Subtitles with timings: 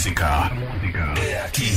[0.00, 0.54] música
[1.22, 1.70] é aqui.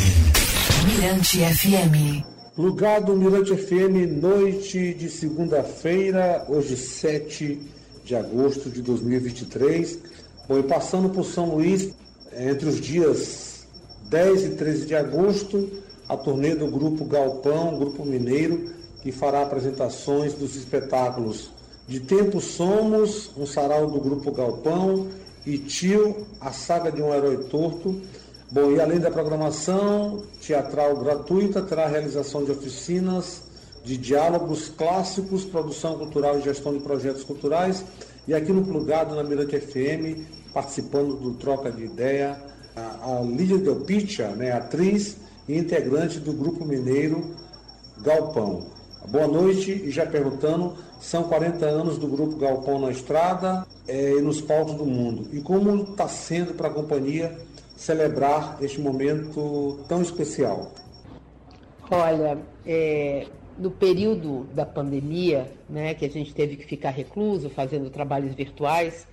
[0.86, 2.24] Mirante FM.
[2.58, 7.60] Lugar do Mirante FM, noite de segunda-feira, hoje 7
[8.06, 10.00] de agosto de 2023.
[10.48, 11.94] Bom, e passando por São Luís,
[12.34, 13.68] entre os dias
[14.10, 15.70] 10 e 13 de agosto,
[16.08, 21.52] a turnê do Grupo Galpão, Grupo Mineiro, que fará apresentações dos espetáculos
[21.86, 25.10] De Tempo Somos, um sarau do Grupo Galpão,
[25.46, 28.02] e Tio, a saga de um herói torto.
[28.52, 33.42] Bom, e além da programação teatral gratuita, terá a realização de oficinas
[33.84, 37.84] de diálogos clássicos, produção cultural e gestão de projetos culturais.
[38.28, 40.24] E aqui no Plugado, na Mirante FM,
[40.54, 42.38] participando do Troca de Ideia,
[42.76, 47.36] a, a Lídia Delpicha, né, atriz e integrante do Grupo Mineiro
[48.02, 48.68] Galpão.
[49.10, 54.22] Boa noite e já perguntando, são 40 anos do Grupo Galpão na estrada é, e
[54.22, 55.28] nos palcos do mundo.
[55.32, 57.38] E como está sendo para a companhia
[57.76, 60.72] celebrar este momento tão especial?
[61.92, 63.28] Olha, é,
[63.58, 69.08] no período da pandemia, né, que a gente teve que ficar recluso, fazendo trabalhos virtuais,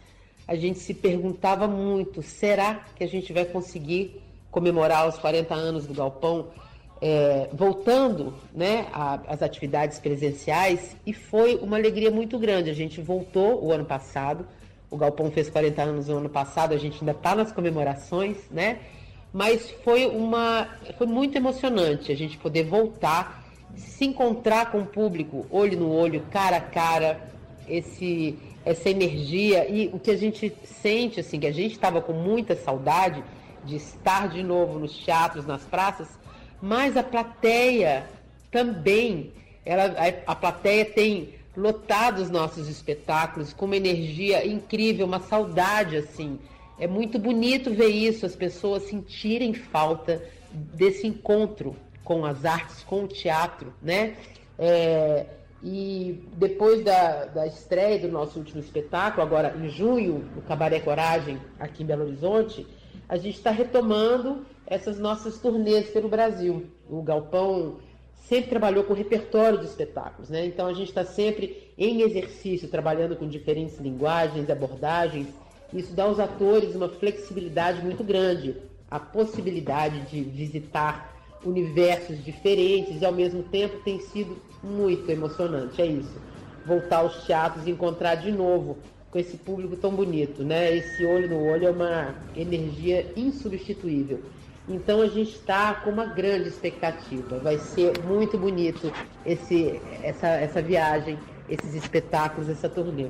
[0.46, 5.86] a gente se perguntava muito: será que a gente vai conseguir comemorar os 40 anos
[5.86, 6.48] do Galpão
[7.00, 10.96] é, voltando né, às atividades presenciais?
[11.06, 12.70] E foi uma alegria muito grande.
[12.70, 14.46] A gente voltou o ano passado,
[14.90, 18.80] o Galpão fez 40 anos no ano passado, a gente ainda está nas comemorações, né?
[19.32, 23.44] Mas foi uma, foi muito emocionante a gente poder voltar,
[23.76, 27.30] se encontrar com o público, olho no olho, cara a cara,
[27.68, 32.12] esse, essa energia e o que a gente sente, assim, que a gente estava com
[32.12, 33.22] muita saudade
[33.64, 36.08] de estar de novo nos teatros, nas praças,
[36.60, 38.06] mas a plateia
[38.50, 39.32] também,
[39.64, 45.96] ela, a, a plateia tem lotado os nossos espetáculos com uma energia incrível, uma saudade
[45.96, 46.38] assim.
[46.78, 50.22] É muito bonito ver isso, as pessoas sentirem falta
[50.52, 54.16] desse encontro com as artes, com o teatro, né?
[54.58, 55.26] É,
[55.62, 61.38] e depois da, da estreia do nosso último espetáculo, agora em junho, no Cabaré Coragem,
[61.58, 62.66] aqui em Belo Horizonte,
[63.08, 66.66] a gente está retomando essas nossas turnês pelo Brasil.
[66.88, 67.78] O Galpão
[68.14, 70.46] sempre trabalhou com repertório de espetáculos, né?
[70.46, 75.26] Então a gente está sempre em exercício, trabalhando com diferentes linguagens, abordagens.
[75.74, 78.56] Isso dá aos atores uma flexibilidade muito grande,
[78.88, 81.12] a possibilidade de visitar
[81.44, 85.82] universos diferentes e ao mesmo tempo tem sido muito emocionante.
[85.82, 86.14] É isso.
[86.64, 88.78] Voltar aos teatros e encontrar de novo
[89.10, 90.76] com esse público tão bonito, né?
[90.76, 94.20] Esse olho no olho é uma energia insubstituível.
[94.70, 97.40] Então a gente está com uma grande expectativa.
[97.40, 98.92] Vai ser muito bonito
[99.26, 103.08] esse, essa, essa viagem, esses espetáculos, essa turnê.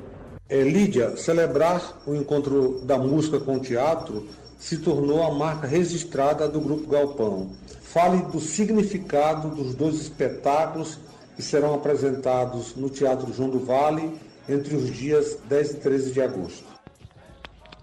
[0.49, 4.27] É, Lídia, celebrar o encontro da música com o teatro
[4.57, 7.51] se tornou a marca registrada do Grupo Galpão.
[7.81, 10.97] Fale do significado dos dois espetáculos
[11.35, 14.19] que serão apresentados no Teatro João do Vale
[14.49, 16.65] entre os dias 10 e 13 de agosto.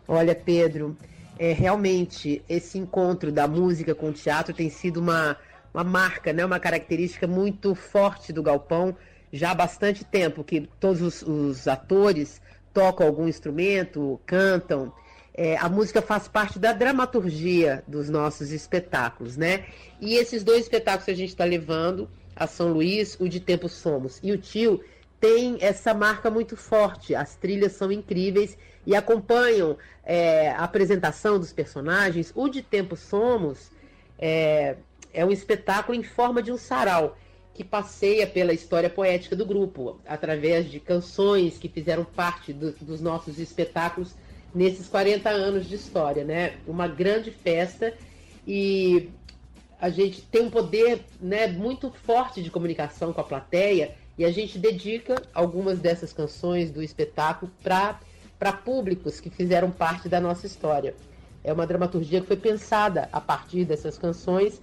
[0.06, 0.97] Olha, Pedro,
[1.38, 5.37] é, realmente esse encontro da música com o teatro tem sido uma,
[5.72, 8.97] uma marca, né, uma característica muito forte do Galpão,
[9.32, 12.41] já há bastante tempo que todos os, os atores
[12.72, 14.93] tocam algum instrumento, cantam.
[15.34, 19.66] É, a música faz parte da dramaturgia dos nossos espetáculos, né?
[20.00, 23.69] E esses dois espetáculos que a gente está levando, a São Luís, o de Tempo
[23.69, 24.81] Somos e o Tio,
[25.21, 27.15] tem essa marca muito forte.
[27.15, 28.56] As trilhas são incríveis
[28.87, 32.33] e acompanham é, a apresentação dos personagens.
[32.34, 33.71] O De Tempo Somos
[34.19, 34.77] é,
[35.12, 37.17] é um espetáculo em forma de um sarau
[37.55, 43.00] que passeia pela história poética do grupo, através de canções que fizeram parte do, dos
[43.00, 44.15] nossos espetáculos
[44.55, 46.55] nesses 40 anos de história, né?
[46.67, 47.93] Uma grande festa
[48.47, 49.11] e
[49.81, 54.33] a gente tem um poder né, muito forte de comunicação com a plateia e a
[54.33, 60.94] gente dedica algumas dessas canções do espetáculo para públicos que fizeram parte da nossa história.
[61.44, 64.61] É uma dramaturgia que foi pensada a partir dessas canções,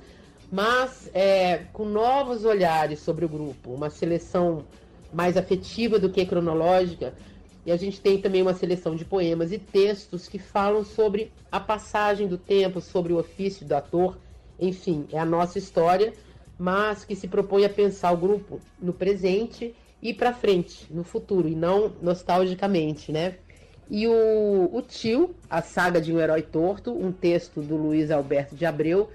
[0.52, 4.66] mas é, com novos olhares sobre o grupo, uma seleção
[5.14, 7.14] mais afetiva do que cronológica.
[7.66, 11.60] E a gente tem também uma seleção de poemas e textos que falam sobre a
[11.62, 14.18] passagem do tempo, sobre o ofício do ator.
[14.60, 16.14] Enfim, é a nossa história
[16.58, 21.48] mas que se propõe a pensar o grupo no presente e para frente, no futuro,
[21.48, 23.36] e não nostalgicamente, né?
[23.90, 28.56] E o, o Tio, a saga de um herói torto, um texto do Luiz Alberto
[28.56, 29.10] de Abreu,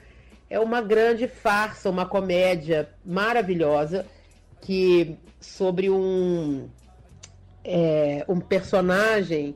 [0.48, 4.06] é uma grande farsa, uma comédia maravilhosa
[4.60, 6.68] que sobre um
[7.64, 9.54] é, um personagem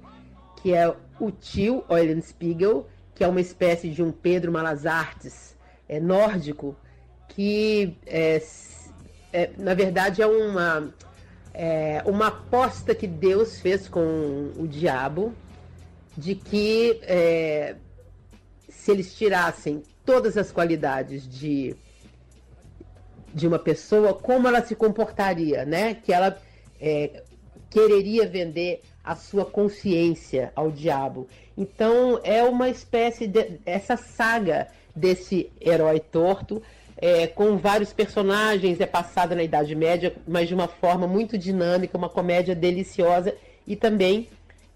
[0.62, 0.88] que é
[1.20, 5.56] o tio Eulenspiegel, que é uma espécie de um Pedro Malas Artes
[5.88, 6.76] é, nórdico,
[7.28, 8.42] que é,
[9.32, 10.92] é, na verdade é uma,
[11.52, 15.34] é, uma aposta que Deus fez com o diabo
[16.16, 17.76] de que é,
[18.68, 21.74] se eles tirassem todas as qualidades de,
[23.32, 25.94] de uma pessoa, como ela se comportaria, né?
[25.94, 26.38] Que ela
[26.80, 27.22] é,
[27.70, 31.26] quereria vender a sua consciência ao diabo.
[31.56, 36.62] Então é uma espécie de essa saga desse herói torto
[36.96, 41.98] é, com vários personagens, é passada na Idade Média, mas de uma forma muito dinâmica,
[41.98, 43.34] uma comédia deliciosa
[43.66, 44.28] e também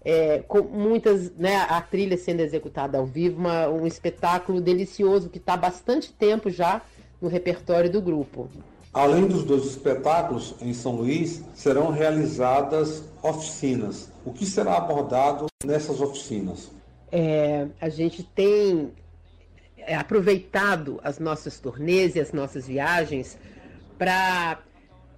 [0.03, 5.37] é, com muitas, né, a trilha sendo executada ao vivo, uma, um espetáculo delicioso que
[5.37, 6.81] está bastante tempo já
[7.21, 8.49] no repertório do grupo.
[8.93, 14.09] Além dos dois espetáculos em São Luís, serão realizadas oficinas.
[14.25, 16.71] O que será abordado nessas oficinas?
[17.11, 18.91] É, a gente tem
[19.89, 23.39] é, aproveitado as nossas turnês e as nossas viagens
[23.97, 24.59] para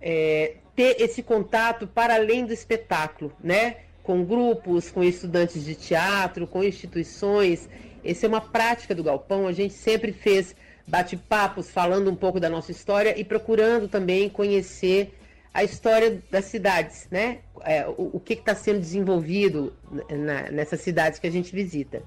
[0.02, 3.76] é, ter esse contato para além do espetáculo, né?
[4.02, 7.68] com grupos, com estudantes de teatro, com instituições.
[8.04, 9.46] Essa é uma prática do Galpão.
[9.46, 10.56] A gente sempre fez
[10.88, 15.14] bate-papos falando um pouco da nossa história e procurando também conhecer
[15.54, 17.40] a história das cidades, né?
[17.64, 19.74] É, o, o, que está sendo desenvolvido
[20.10, 22.02] na, nessas cidades que a gente visita.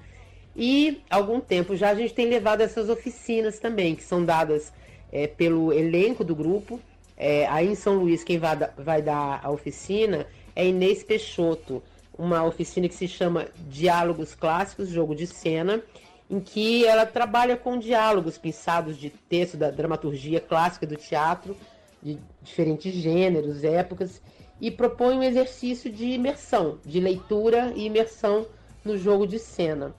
[0.55, 4.71] E algum tempo já a gente tem levado essas oficinas também, que são dadas
[5.11, 6.79] é, pelo elenco do grupo.
[7.17, 10.25] É, aí em São Luís, quem vai, vai dar a oficina
[10.55, 11.83] é Inês Peixoto,
[12.17, 15.83] uma oficina que se chama Diálogos Clássicos, Jogo de Cena,
[16.29, 21.55] em que ela trabalha com diálogos pensados de texto da dramaturgia clássica do teatro,
[22.01, 24.21] de diferentes gêneros, épocas,
[24.61, 28.47] e propõe um exercício de imersão, de leitura e imersão
[28.83, 29.93] no jogo de cena.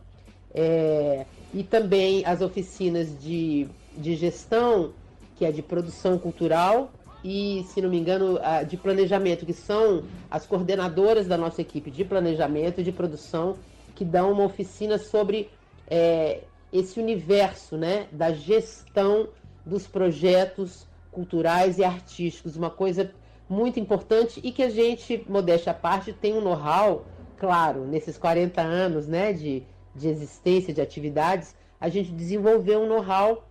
[0.54, 4.92] É, e também as oficinas de, de gestão,
[5.36, 6.90] que é de produção cultural,
[7.24, 8.38] e, se não me engano,
[8.68, 13.56] de planejamento, que são as coordenadoras da nossa equipe de planejamento e de produção,
[13.94, 15.50] que dão uma oficina sobre
[15.88, 19.28] é, esse universo né, da gestão
[19.64, 23.10] dos projetos culturais e artísticos, uma coisa
[23.48, 27.04] muito importante e que a gente, modéstia à parte, tem um know-how,
[27.38, 29.62] claro, nesses 40 anos né, de,
[29.96, 33.44] de existência, de atividades, a gente desenvolveu um know-how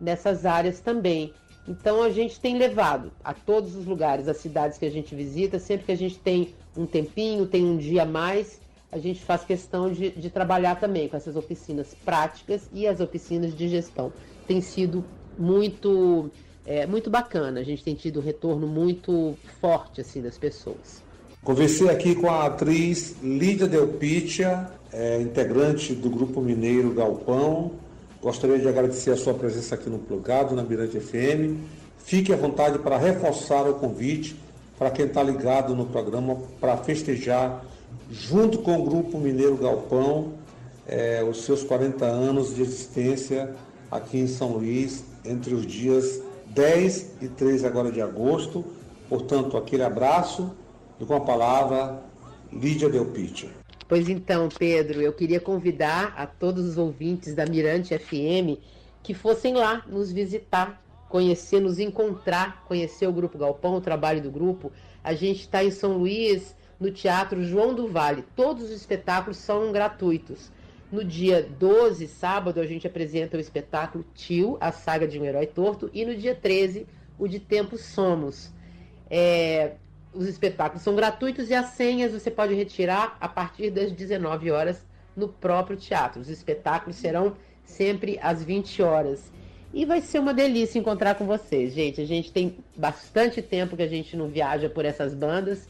[0.00, 1.32] nessas áreas também.
[1.66, 5.58] Então a gente tem levado a todos os lugares, as cidades que a gente visita,
[5.58, 8.60] sempre que a gente tem um tempinho, tem um dia a mais,
[8.92, 13.56] a gente faz questão de, de trabalhar também com essas oficinas práticas e as oficinas
[13.56, 14.12] de gestão.
[14.46, 15.04] Tem sido
[15.38, 16.30] muito,
[16.66, 21.02] é, muito bacana, a gente tem tido um retorno muito forte assim das pessoas.
[21.44, 27.72] Conversei aqui com a atriz Lídia Delpitia, é, integrante do Grupo Mineiro Galpão,
[28.24, 31.60] Gostaria de agradecer a sua presença aqui no Plugado, na Mirante FM.
[31.98, 34.34] Fique à vontade para reforçar o convite
[34.78, 37.62] para quem está ligado no programa para festejar,
[38.10, 40.32] junto com o Grupo Mineiro Galpão,
[40.88, 43.54] é, os seus 40 anos de existência
[43.90, 48.64] aqui em São Luís, entre os dias 10 e 13 agora de agosto.
[49.06, 50.50] Portanto, aquele abraço
[51.00, 52.02] e com a palavra
[52.52, 53.50] Lídia Delpite.
[53.86, 58.58] Pois então, Pedro, eu queria convidar a todos os ouvintes da Mirante FM
[59.02, 64.30] que fossem lá nos visitar, conhecer, nos encontrar, conhecer o Grupo Galpão, o trabalho do
[64.30, 64.72] grupo.
[65.02, 68.24] A gente está em São Luís, no Teatro João do Vale.
[68.34, 70.50] Todos os espetáculos são gratuitos.
[70.90, 75.46] No dia 12, sábado, a gente apresenta o espetáculo Tio, a saga de um herói
[75.46, 76.86] torto, e no dia 13,
[77.18, 78.52] o de Tempo Somos.
[79.10, 79.72] É,
[80.14, 84.84] os espetáculos são gratuitos e as senhas você pode retirar a partir das 19 horas
[85.16, 86.20] no próprio teatro.
[86.20, 89.32] Os espetáculos serão sempre às 20 horas.
[89.72, 92.00] E vai ser uma delícia encontrar com vocês, gente.
[92.00, 95.68] A gente tem bastante tempo que a gente não viaja por essas bandas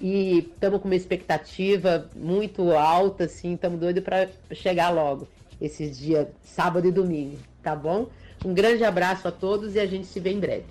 [0.00, 5.26] e estamos com uma expectativa muito alta, assim, estamos doidos para chegar logo
[5.58, 8.08] esses dias, sábado e domingo, tá bom?
[8.44, 10.66] Um grande abraço a todos e a gente se vê em breve.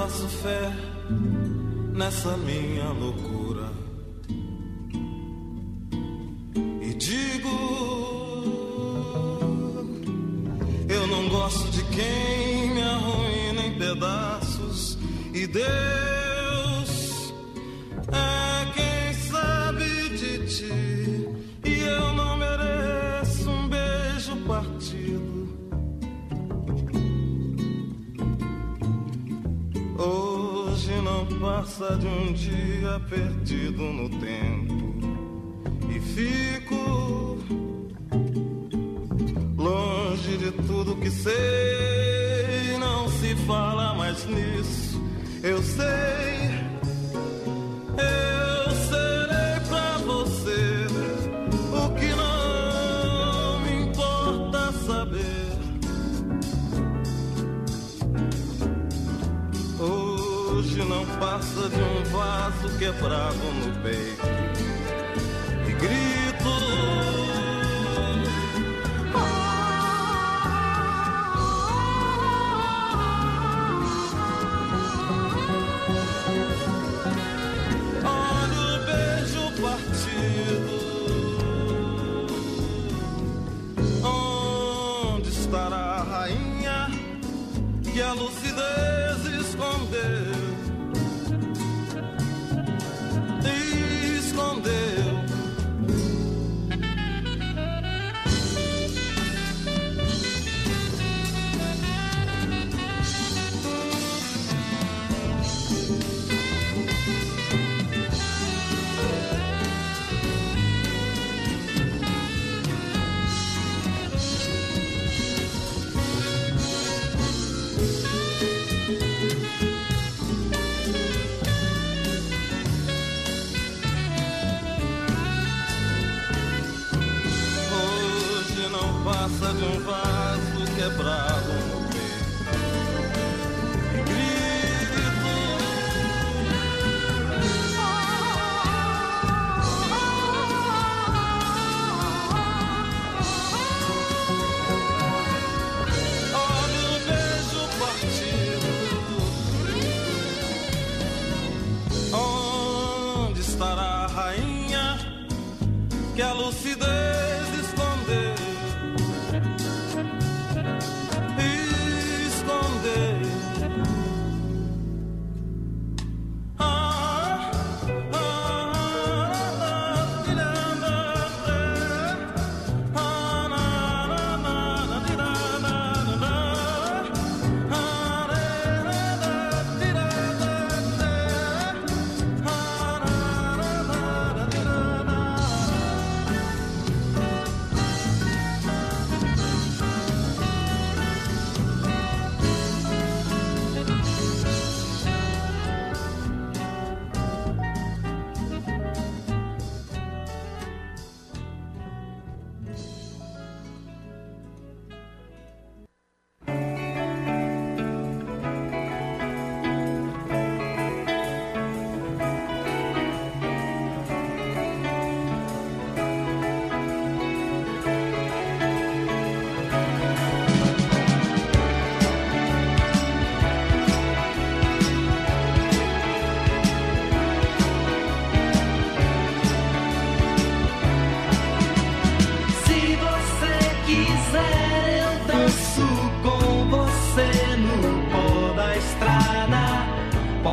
[0.00, 0.72] Faço fé
[1.92, 3.70] nessa minha loucura.
[6.80, 7.54] E digo:
[10.88, 14.96] Eu não gosto de quem me arruína em pedaços.
[15.34, 15.99] E Deus
[31.80, 34.74] lembrança de um dia perdido no tempo
[35.88, 37.38] e fico
[39.56, 42.76] longe de tudo que sei.
[42.78, 45.00] Não se fala mais nisso,
[45.42, 46.69] eu sei.
[62.78, 64.26] quebrado no peito.
[65.68, 66.09] E grito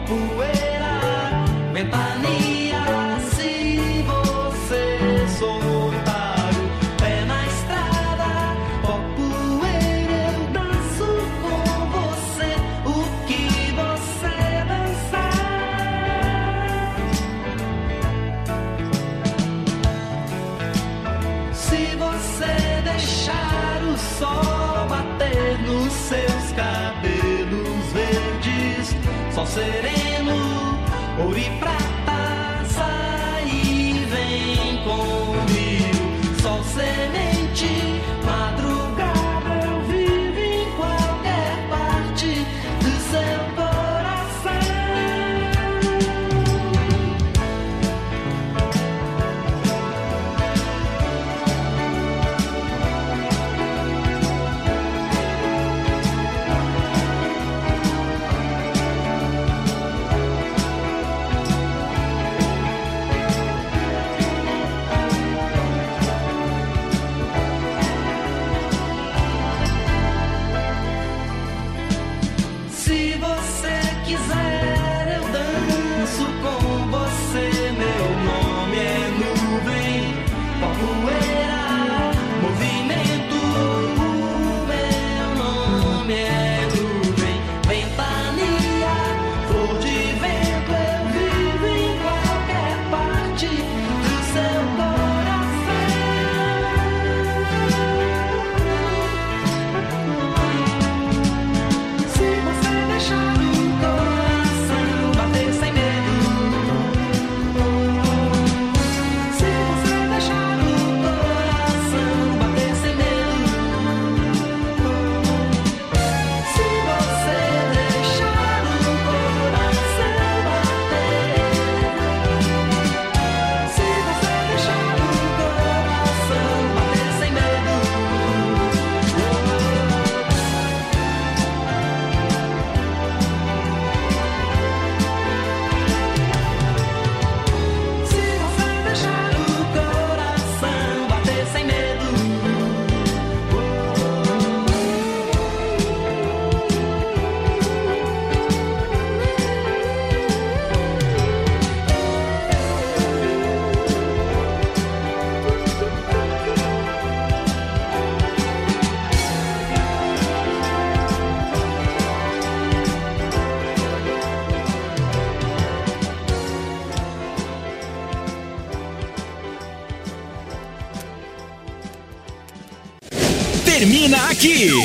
[0.07, 0.93] poeira,
[1.73, 2.83] ventania.
[3.35, 3.53] Se
[4.09, 4.83] você
[5.37, 6.65] solitário,
[6.97, 8.31] pé na estrada,
[8.83, 11.09] ó poeira, eu danço
[11.43, 11.61] com
[11.95, 12.49] você.
[12.85, 12.97] O
[13.27, 13.43] que
[13.81, 14.35] você
[14.71, 15.37] dançar?
[21.53, 26.26] Se você deixar o sol bater no seu
[29.57, 30.77] sereno,
[31.17, 31.86] ouro e prata.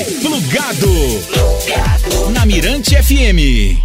[0.02, 0.14] Aqui.
[0.21, 0.90] Plugado.
[2.32, 3.81] Na Mirante FM.